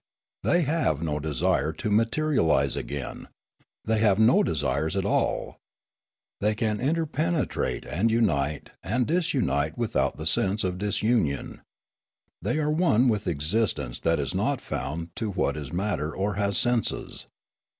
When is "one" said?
12.71-13.09